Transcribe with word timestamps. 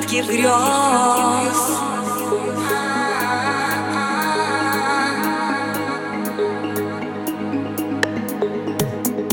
сладких 0.00 0.26
грез. 0.26 0.50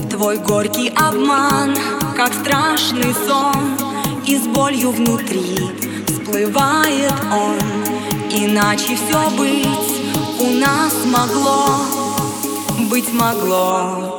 Твой 0.10 0.38
горький 0.38 0.90
обман, 0.90 1.76
как 2.16 2.34
страшный 2.34 3.14
сон 3.28 3.78
И 4.26 4.36
с 4.36 4.48
болью 4.48 4.92
внутри 4.92 5.70
всплывает 6.08 7.14
он 7.32 7.60
Иначе 8.32 8.96
все 8.96 9.30
быть 9.38 9.68
у 10.40 10.50
нас 10.54 10.94
могло 11.06 11.68
Быть 12.90 13.14
могло 13.14 14.17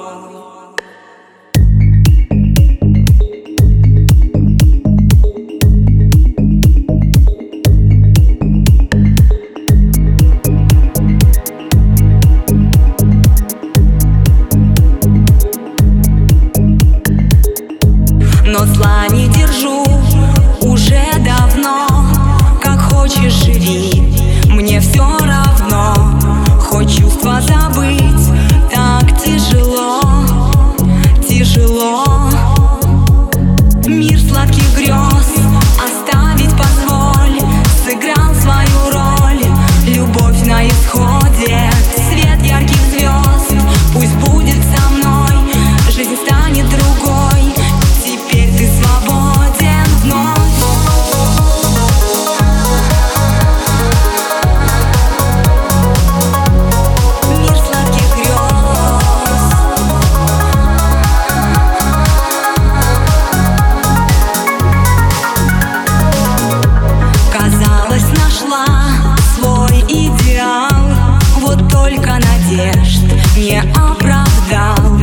надежд 72.48 73.02
не 73.36 73.60
оправдал. 73.60 74.98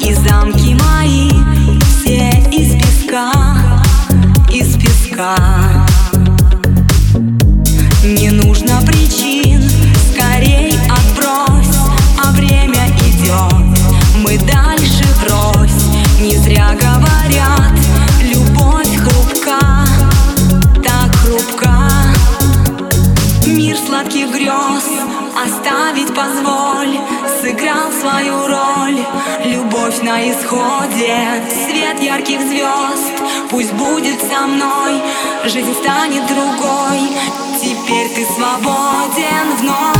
И 0.00 0.12
замки 0.14 0.74
мои 0.74 1.30
все 1.80 2.30
из 2.50 2.74
песка, 2.74 3.32
из 4.50 4.76
песка 4.76 5.77
Свою 28.18 28.48
роль. 28.48 28.98
Любовь 29.44 30.02
на 30.02 30.28
исходе. 30.28 31.40
Свет 31.66 32.00
ярких 32.02 32.40
звезд. 32.40 33.22
Пусть 33.48 33.72
будет 33.74 34.20
со 34.20 34.46
мной. 34.46 35.00
Жизнь 35.44 35.72
станет 35.74 36.26
другой. 36.26 37.12
Теперь 37.60 38.08
ты 38.08 38.24
свободен 38.34 39.56
вновь 39.60 39.97